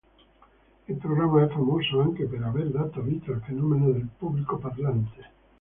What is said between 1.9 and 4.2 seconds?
anche per aver dato vita al fenomeno del